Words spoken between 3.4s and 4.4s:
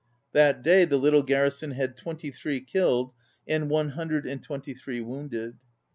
and one hundred